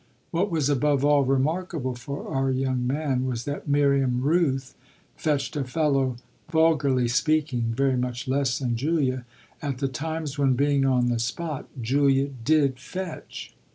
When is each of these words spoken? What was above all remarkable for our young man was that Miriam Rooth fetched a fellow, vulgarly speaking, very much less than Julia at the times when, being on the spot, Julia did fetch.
What 0.31 0.49
was 0.49 0.67
above 0.67 1.05
all 1.05 1.23
remarkable 1.23 1.93
for 1.93 2.27
our 2.33 2.49
young 2.49 2.87
man 2.87 3.27
was 3.27 3.45
that 3.45 3.67
Miriam 3.67 4.19
Rooth 4.21 4.73
fetched 5.15 5.55
a 5.55 5.63
fellow, 5.63 6.15
vulgarly 6.49 7.07
speaking, 7.07 7.71
very 7.77 7.95
much 7.95 8.27
less 8.27 8.57
than 8.57 8.75
Julia 8.75 9.25
at 9.61 9.77
the 9.77 9.87
times 9.87 10.39
when, 10.39 10.55
being 10.55 10.85
on 10.87 11.09
the 11.09 11.19
spot, 11.19 11.67
Julia 11.79 12.29
did 12.43 12.79
fetch. 12.79 13.53